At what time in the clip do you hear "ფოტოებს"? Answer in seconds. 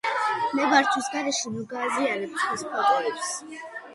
2.71-3.31